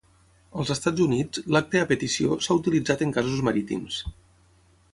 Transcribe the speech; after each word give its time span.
Als 0.61 0.71
Estats 0.75 1.03
Units, 1.05 1.41
l'"acte 1.55 1.83
a 1.85 1.89
petició" 1.91 2.37
s'ha 2.47 2.57
utilitzat 2.63 3.07
en 3.07 3.13
casos 3.19 3.47
marítims. 3.49 3.99